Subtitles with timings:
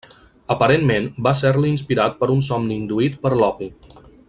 [0.53, 3.71] Aparentment, va ser-li inspirat per un somni induït per l'opi.